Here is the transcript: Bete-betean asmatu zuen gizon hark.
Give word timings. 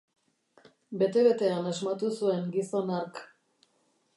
Bete-betean 1.01 1.69
asmatu 1.73 2.09
zuen 2.15 2.49
gizon 2.57 2.91
hark. 2.97 3.21